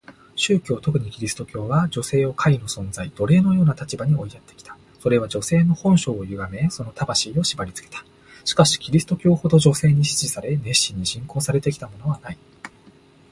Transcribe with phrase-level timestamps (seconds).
[0.35, 4.75] 宗教、特にキリスト教は、女性を下位の存在、奴隷のような立場に追いやってきた。
[4.99, 8.03] それは女性の本性を歪め、その魂を縛りつけた。
[8.43, 12.37] しかしキリスト教ほど女性に支持され、熱心に信仰されてきたものはない。